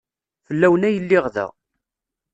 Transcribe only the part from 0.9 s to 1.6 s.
lliɣ da.